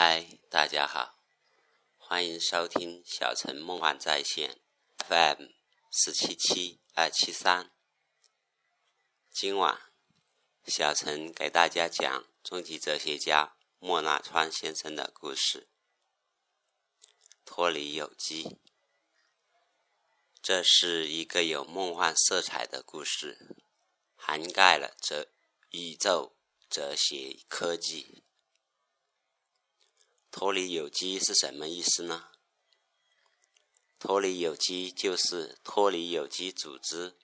[0.00, 1.18] 嗨，大家好，
[1.96, 4.60] 欢迎收听小陈梦幻在线
[5.08, 5.46] FM
[5.90, 7.72] 四七七二七三。
[9.32, 9.90] 今晚，
[10.68, 15.68] 小陈给大家讲终极哲学家莫纳川先生的故事。
[17.44, 18.56] 脱离有机，
[20.40, 23.56] 这是一个有梦幻色彩的故事，
[24.14, 25.32] 涵盖了哲
[25.70, 26.36] 宇宙、
[26.70, 28.22] 哲学、科技。
[30.38, 32.30] 脱离有机是什么意思呢？
[33.98, 37.18] 脱离有机就是脱离有机组织。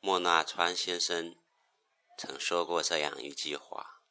[0.00, 1.36] 莫纳川先生
[2.18, 4.02] 曾说过这样一句话：“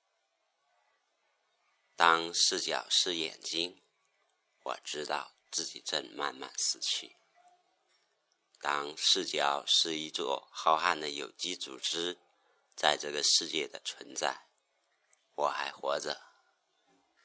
[1.97, 3.81] 当视角是眼睛，
[4.63, 7.17] 我知道自己正慢慢死去；
[8.61, 12.17] 当视角是一座浩瀚的有机组织，
[12.77, 14.45] 在这个世界的存在。”
[15.35, 16.28] 我还活着，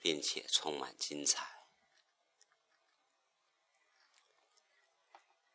[0.05, 1.67] 并且充满精彩。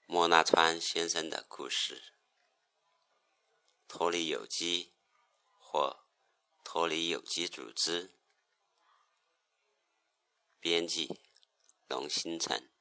[0.08, 2.16] 莫纳川先生的故事：
[3.88, 4.95] 脱离有机
[5.59, 6.08] 或
[6.64, 8.17] 脱离有机组织。
[10.59, 11.22] 编辑：
[11.88, 12.72] 龙星辰。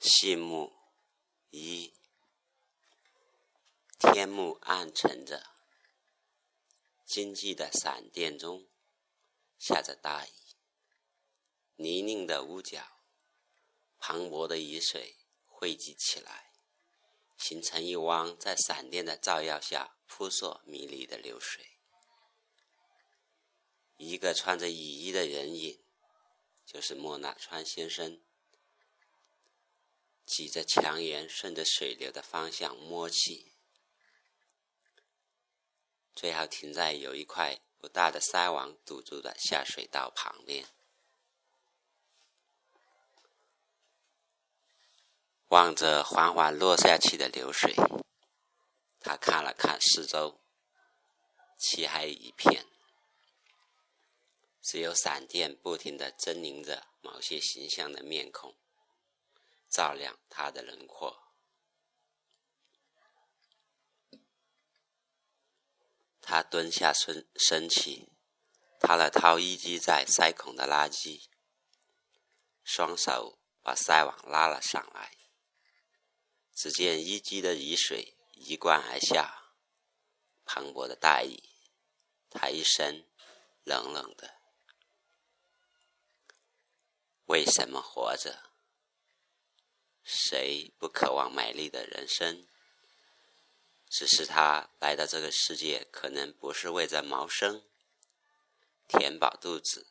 [0.00, 0.74] 细目
[1.50, 1.94] 一，
[3.98, 5.54] 天幕暗沉着。
[7.04, 8.66] 经济的闪电中，
[9.68, 10.30] 下着大雨，
[11.74, 13.02] 泥泞的屋角，
[13.98, 16.52] 磅礴的雨水汇集起来，
[17.36, 21.80] 形成一汪在闪电的照耀下扑朔迷离的流水。
[23.96, 25.82] 一个穿着雨衣的人影，
[26.64, 28.22] 就是莫纳川先生，
[30.24, 33.56] 挤着墙沿，顺着水流的方向摸去。
[36.14, 40.66] 最好停在有一块大的筛网堵住的下水道旁边，
[45.48, 47.74] 望着缓缓落下去的流水，
[49.00, 50.40] 他看了看四周，
[51.58, 52.66] 漆黑一片，
[54.60, 58.56] 只有闪电不停的狰狞着某些形象的面孔，
[59.68, 61.25] 照亮他的轮廓。
[66.28, 68.08] 他蹲下身身起，
[68.80, 71.28] 掏了掏淤积在塞孔的垃圾，
[72.64, 75.16] 双手把塞网拉了上来。
[76.52, 79.52] 只见淤积的雨水一灌而下，
[80.44, 81.40] 磅礴的大雨，
[82.28, 83.06] 他一身
[83.62, 84.34] 冷冷的。
[87.26, 88.50] 为什么活着？
[90.02, 92.48] 谁不渴望美丽的人生？
[93.88, 97.64] 只是他来到这个世界，可能不是为着谋生、
[98.88, 99.86] 填饱肚子、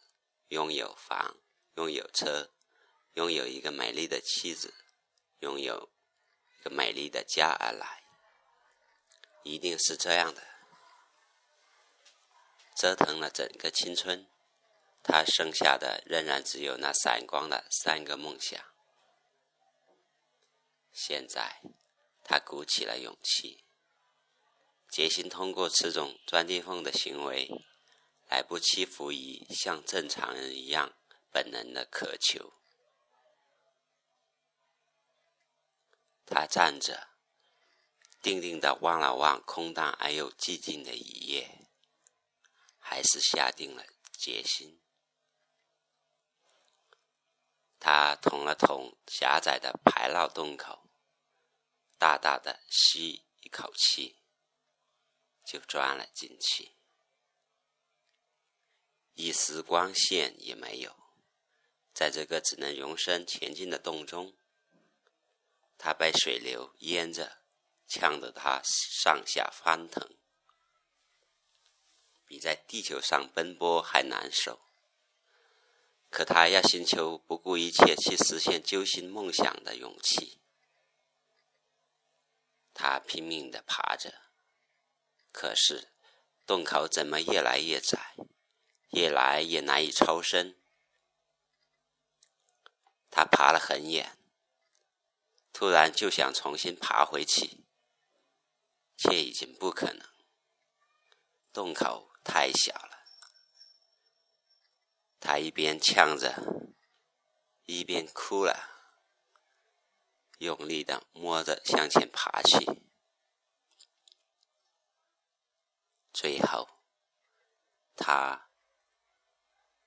[0.50, 1.38] 拥有房、
[1.75, 2.51] 拥有车、
[3.13, 4.73] 拥有一个美丽的妻子、
[5.39, 5.89] 拥有
[6.59, 8.03] 一个美丽的家而来。
[9.44, 10.44] 一定是这样的。
[12.75, 14.27] 折腾了整个青春，
[15.01, 18.59] 他剩下的仍然只有那闪光的三个梦想。
[20.91, 21.62] 现在，
[22.23, 23.65] 他鼓起了勇气。
[24.95, 27.51] 决心通过此种钻地缝的行为，
[28.29, 30.94] 来不屈服于像正常人一样
[31.33, 32.53] 本能的渴求。
[36.25, 37.09] 他站着，
[38.22, 41.67] 定定地望了望空荡而又寂静的雨夜，
[42.79, 43.83] 还是下定了
[44.17, 44.79] 决心。
[47.81, 50.88] 他捅了捅狭窄的排涝洞口，
[51.97, 54.22] 大大的吸一口气。
[55.45, 56.72] 就钻了进去，
[59.13, 60.95] 一丝光线也没有。
[61.94, 64.35] 在这个只能容身前进的洞中，
[65.78, 67.44] 他被水流淹着，
[67.88, 70.17] 呛得他上下翻腾，
[72.25, 74.59] 比在地球上奔波还难受。
[76.09, 80.41] 可他要寻求不顾一切去实现揪心梦想的勇气，
[82.74, 84.25] 他拼命地爬着。
[85.36, 85.92] 可是，
[86.46, 88.16] 洞口怎么越来越窄，
[88.92, 90.58] 越来越难以抽身？
[93.12, 94.18] 他爬了很远，
[95.52, 97.66] 突然就想重新爬回去，
[98.96, 100.08] 却已经不可能。
[101.52, 103.04] 洞口太小了。
[105.20, 106.74] 他一边呛着，
[107.66, 109.04] 一边哭了，
[110.38, 112.85] 用力的摸着向前爬去。
[116.15, 116.79] 最后，
[117.94, 118.50] 他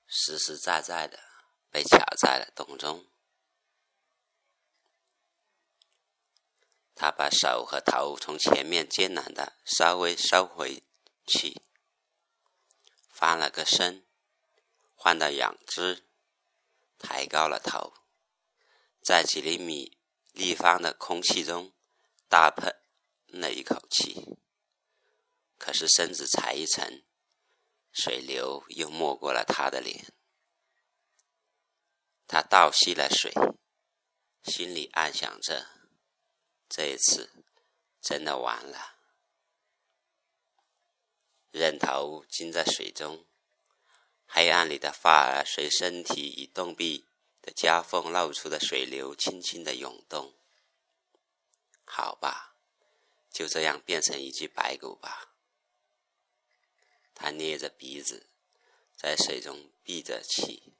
[0.05, 1.19] 实实在在的
[1.71, 3.07] 被卡在了洞中。
[6.93, 10.83] 他把手和头从前面艰难的稍微收回
[11.25, 11.63] 去，
[13.09, 14.05] 翻了个身，
[14.93, 16.07] 换到仰姿，
[16.99, 17.95] 抬高了头，
[19.01, 19.97] 在几厘米
[20.33, 21.73] 立方的空气中
[22.27, 22.79] 大喷
[23.25, 24.37] 了一口气。
[25.59, 27.03] 可是身子才一沉，
[27.91, 30.11] 水流又没过了他的脸。
[32.25, 33.31] 他倒吸了水，
[34.43, 35.67] 心里暗想着。
[36.69, 37.43] 这一次，
[38.01, 38.95] 真的完了。
[41.51, 43.25] 人头浸在水中，
[44.27, 47.07] 黑暗里的发儿随身体与洞壁
[47.41, 50.35] 的夹缝露出的水流轻轻的涌动。
[51.83, 52.55] 好吧，
[53.31, 55.33] 就这样变成一具白骨吧。
[57.19, 58.29] 他捏着鼻子，
[58.95, 60.71] 在水中闭着气，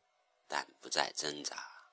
[0.48, 1.92] 但不再挣扎，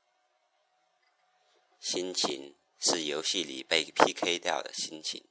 [1.80, 2.54] 心情。
[2.78, 5.26] 是游戏里被 PK 掉的心情。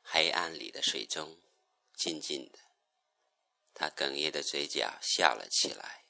[0.00, 1.42] 黑暗里的水中，
[1.96, 2.58] 静静的，
[3.74, 6.04] 他哽咽的嘴角笑了起来，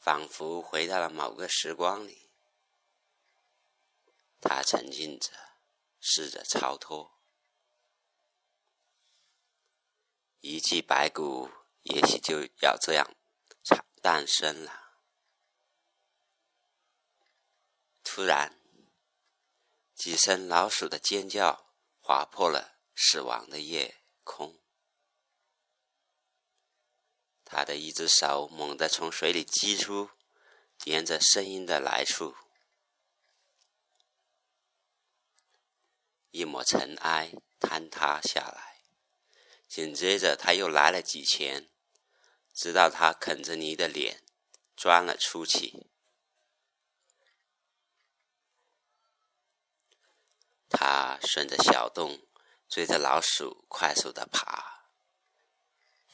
[0.00, 2.30] 仿佛回到了某个时光里。
[4.40, 5.30] 他沉浸着，
[6.00, 7.12] 试着超脱。
[10.46, 11.48] 一具白骨，
[11.84, 13.16] 也许就要这样
[13.62, 15.00] 产诞生了。
[18.02, 18.60] 突然，
[19.94, 24.60] 几声老鼠的尖叫划破了死亡的夜空。
[27.46, 30.10] 他的一只手猛地从水里击出，
[30.84, 32.36] 沿着声音的来处，
[36.32, 38.73] 一抹尘埃坍塌下来。
[39.74, 41.68] 紧接着，他又来了几拳，
[42.54, 44.22] 直到他啃着你的脸
[44.76, 45.88] 钻了出去。
[50.70, 52.24] 他顺着小洞
[52.68, 54.84] 追着老鼠快速的爬，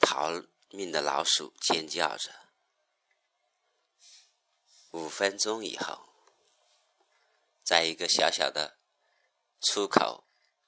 [0.01, 2.33] 逃命的老鼠尖叫着。
[4.93, 6.09] 五分钟以后，
[7.63, 8.79] 在一个小小的
[9.61, 10.25] 出口，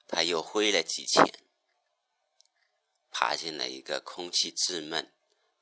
[0.07, 1.42] 他又挥了几拳，
[3.13, 5.13] 爬进了一个空气稚闷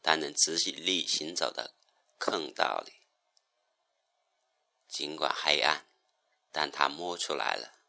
[0.02, 1.76] 但能直立行走的
[2.18, 2.94] 坑道里。
[4.88, 5.86] 尽管黑暗，
[6.52, 7.80] 但他摸出来了。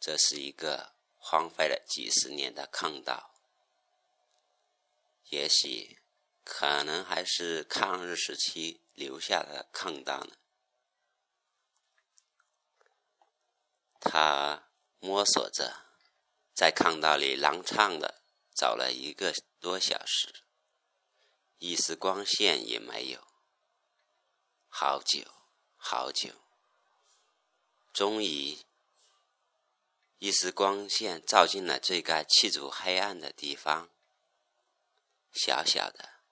[0.00, 3.34] 这是一个荒废了几十年的坑道，
[5.30, 5.98] 也许
[6.44, 10.36] 可能还是抗日时期留下的坑道呢。
[13.98, 14.68] 他
[15.00, 15.86] 摸索着，
[16.54, 18.22] 在坑道里踉跄的
[18.56, 20.42] 走了一个多小时，
[21.58, 23.22] 一丝光线也没有。
[24.68, 25.30] 好久，
[25.76, 26.30] 好久，
[27.92, 28.58] 终于。
[30.18, 33.90] 一丝光线照进了最该气阻黑暗的地方，
[35.30, 36.22] 小小的，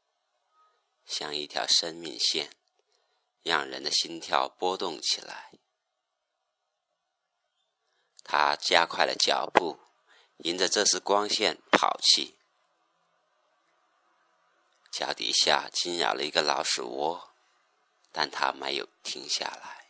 [1.05, 2.57] 像一条生命线，
[3.43, 5.53] 让人的心跳波动起来。
[8.25, 9.79] 他加快了脚步，
[10.39, 12.35] 迎着这丝光线跑去。
[14.91, 17.35] 脚底下惊扰了一个老鼠窝，
[18.11, 19.87] 但他没有停下来。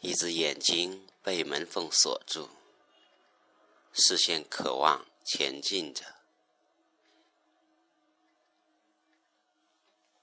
[0.00, 2.50] 一只眼睛被门缝锁住，
[3.92, 6.16] 视线渴望前进着，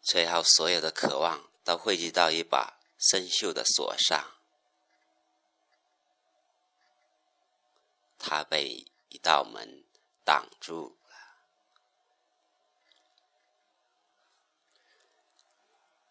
[0.02, 4.39] 最后所有的渴望都汇集到一把生锈的锁上。
[8.20, 9.84] 他被一道门
[10.24, 11.16] 挡住了，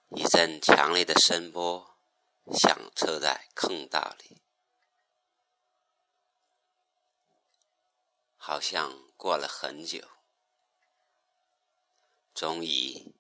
[0.09, 1.95] 一阵强烈的声波。
[2.51, 4.39] 响彻在坑道里，
[8.39, 10.09] 好像过了很久。
[12.35, 13.13] 终于，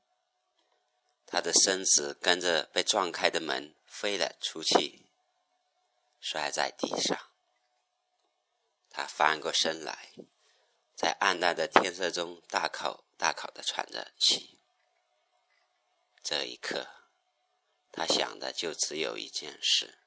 [1.27, 5.05] 他的身子跟着被撞开的门飞了出去，
[6.23, 7.28] 摔在地上。
[8.99, 10.13] 他翻过身来，
[10.97, 14.59] 在暗淡的天色中大口大口的喘着气。
[16.21, 16.89] 这一刻。
[17.93, 19.99] 他想的就只有一件事：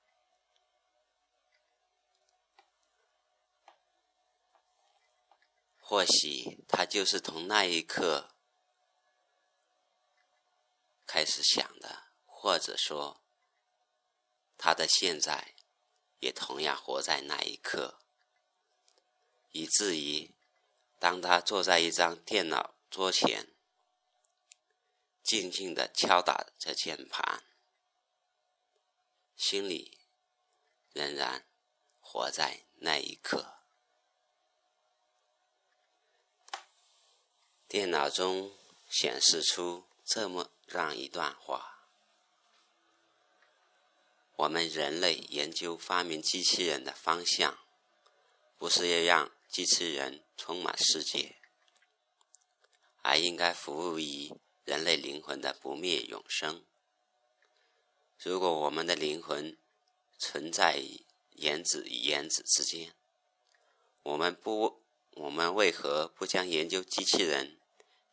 [5.79, 8.36] 或许他就是从那一刻
[11.05, 13.21] 开始想的，或者说，
[14.57, 15.55] 他的现在
[16.19, 18.00] 也同样活在那一刻，
[19.51, 20.31] 以至于
[21.00, 23.48] 当他坐在一张电脑桌前，
[25.24, 27.43] 静静的敲打着键盘，
[29.36, 29.98] 心里
[30.93, 31.46] 仍然
[32.00, 33.53] 活在那一刻。
[37.67, 38.53] 电脑中
[38.89, 41.88] 显示出这么样一段话。
[44.36, 47.58] 我们人类研究发明机器人的方向，
[48.58, 51.36] 不是要让机器人充满世界，
[53.01, 56.63] 而应该服务于人类灵魂的不灭永生。
[58.17, 59.58] 如果我们的灵魂
[60.17, 62.96] 存在于原子与原子之间，
[64.03, 64.81] 我们不，
[65.15, 67.60] 我们为何不将研究机器人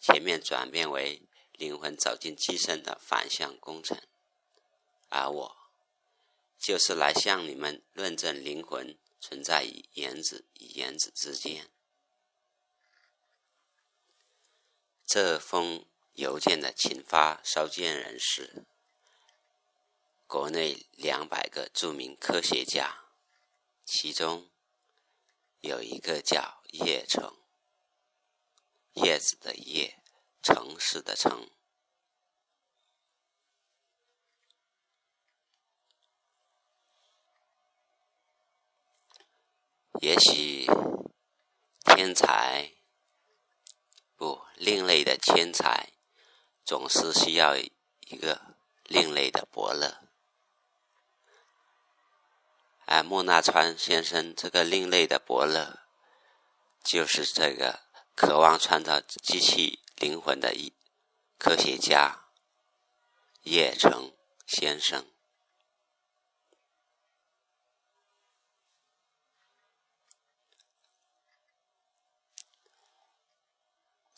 [0.00, 3.96] 全面转变为灵魂走进机身的反向工程？
[5.08, 5.56] 而我。
[6.58, 11.70] 就是来向你们论证灵魂存在于原子与原子之间。
[15.06, 18.66] 这封邮件的请发收件人是
[20.26, 23.04] 国内两百个著名科学家，
[23.86, 24.50] 其中
[25.60, 27.38] 有一个叫叶城，
[28.92, 30.02] 叶子的叶，
[30.42, 31.50] 城市的城。
[40.00, 40.64] 也许
[41.84, 42.72] 天才
[44.16, 45.92] 不另类的天才，
[46.64, 50.08] 总是需要一个另类的伯乐。
[52.86, 55.80] 而莫纳川先生这个另类的伯乐，
[56.82, 57.80] 就是这个
[58.14, 60.72] 渴望创造机器灵魂的一
[61.38, 62.28] 科学家
[63.42, 65.04] 叶城先生。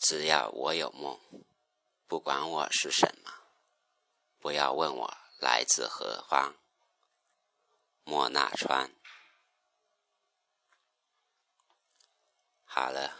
[0.01, 1.19] 只要我有梦，
[2.07, 3.31] 不管我是什么，
[4.39, 6.55] 不要问我来自何方。
[8.03, 8.91] 莫那川，
[12.65, 13.15] 好了，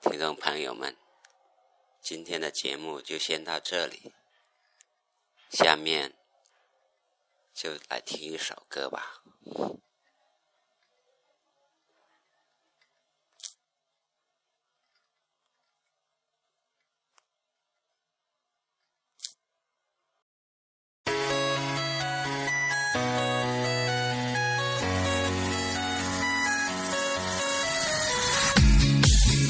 [0.00, 0.96] 听众朋友们，
[2.02, 4.12] 今天的节目就先到这里，
[5.50, 6.16] 下面
[7.54, 9.22] 就来听一首歌吧。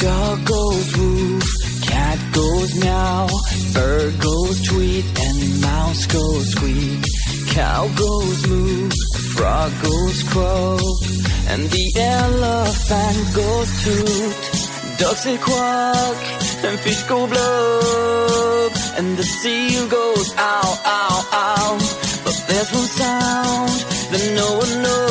[0.01, 1.45] Dog goes woof,
[1.83, 3.29] cat goes meow,
[3.75, 7.05] bird goes tweet, and mouse goes squeak.
[7.49, 8.89] Cow goes moo,
[9.35, 11.03] frog goes croak,
[11.49, 14.99] and the elephant goes toot.
[14.99, 16.17] Ducks say quack,
[16.65, 21.79] and fish go blub, and the seal goes ow, ow, ow.
[22.25, 23.71] But there's one sound
[24.13, 25.10] that no one knows.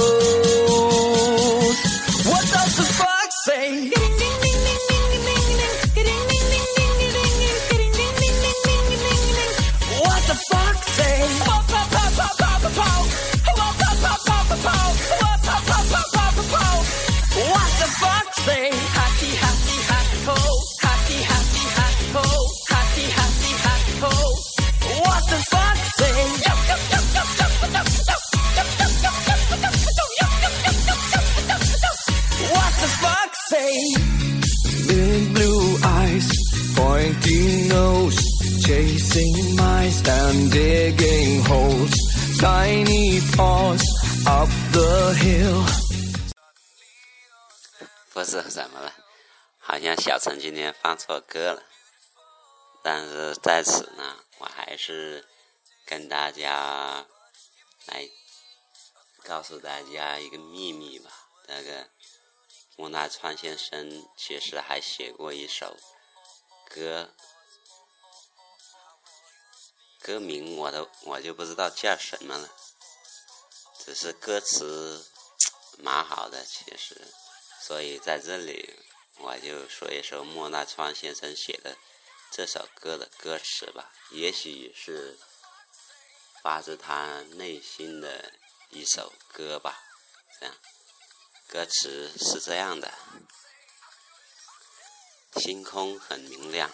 [42.89, 43.84] Tiny paws
[44.25, 45.63] up the hill.
[48.12, 48.91] 不是怎么了？
[49.60, 51.62] 好像小陈今天放错歌了。
[52.81, 55.24] 但是在此呢，我还是
[55.86, 57.05] 跟大家
[57.86, 58.10] 来
[59.24, 61.12] 告诉大家一个秘密吧。
[61.46, 61.89] 那个
[62.75, 65.77] 莫那川先生其实还写过一首
[66.67, 67.13] 歌，
[70.01, 72.50] 歌名我都我就不知道叫什么了，
[73.89, 75.03] 只是歌词
[75.79, 77.12] 蛮好的，其实。
[77.60, 78.75] 所以在这里，
[79.17, 81.75] 我就说一首莫那川先生写的
[82.31, 83.91] 这首歌的歌词吧。
[84.12, 85.17] 也许是
[86.43, 88.31] 发自他内心的
[88.69, 89.84] 一首歌吧。
[90.39, 90.55] 这样，
[91.48, 92.93] 歌词是这样的：
[95.38, 96.69] 星空很明亮，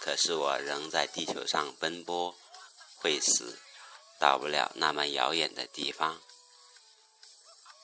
[0.00, 2.36] 可是我仍在地球上奔波，
[2.96, 3.60] 会死，
[4.18, 6.20] 到不了那么遥远的地方。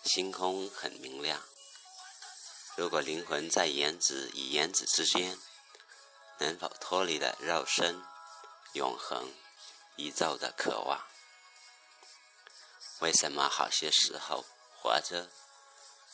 [0.09, 1.43] 星空很明亮。
[2.77, 5.39] 如果灵魂在颜值与颜值之间，
[6.39, 8.03] 能否脱离了肉身、
[8.73, 9.31] 永恒、
[9.97, 11.07] 宇宙的渴望？
[13.01, 14.45] 为什么好些时候
[14.77, 15.31] 活着，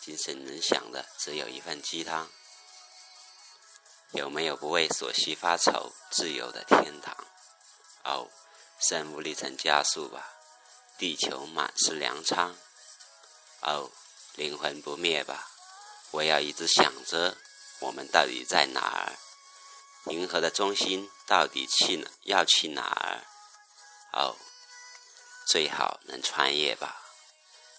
[0.01, 2.29] 精神能想的只有一份鸡汤？
[4.11, 7.17] 有没有不为所需发愁、自由的天堂？
[8.05, 8.29] 哦，
[8.81, 10.35] 生物历程加速吧，
[10.99, 12.57] 地球满是粮仓。
[13.67, 13.91] 哦，
[14.37, 15.51] 灵魂不灭吧，
[16.11, 17.37] 我要一直想着
[17.81, 19.19] 我们到底在哪儿？
[20.13, 22.11] 银河的中心到底去哪？
[22.25, 23.25] 要去哪儿？
[24.13, 24.37] 哦。
[25.47, 27.03] 最好能穿越吧，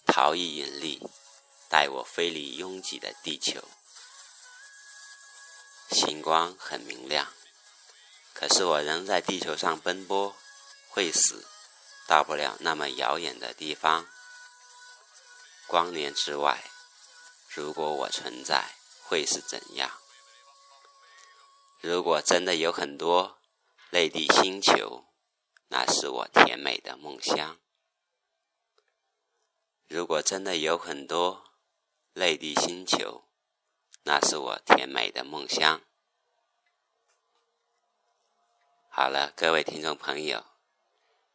[0.06, 1.02] 逃逸引力，
[1.68, 3.60] 带我飞离拥挤的地球。
[5.90, 7.28] 星光很明亮，
[8.34, 10.36] 可是我仍在地球上奔波，
[10.90, 11.48] 会死，
[12.08, 14.08] 到不了那么遥远的地方。
[15.68, 16.64] 光年之外，
[17.50, 19.92] 如果我存在，会是怎样？
[21.82, 23.40] 如果真的有很多
[23.92, 25.04] 内地星球。
[25.68, 27.60] 那是我甜美的梦乡。
[29.88, 31.44] 如果真的有很多
[32.14, 33.28] 内地星球，
[34.04, 35.82] 那是我甜美的梦乡。
[38.90, 40.46] 好了，各位听众朋友，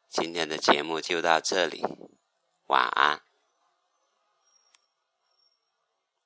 [0.08, 1.84] 今天的节目就到这里，
[2.66, 3.20] 晚安。